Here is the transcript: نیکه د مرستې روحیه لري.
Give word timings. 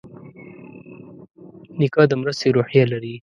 نیکه 1.79 2.01
د 2.09 2.13
مرستې 2.21 2.47
روحیه 2.55 2.85
لري. 2.91 3.15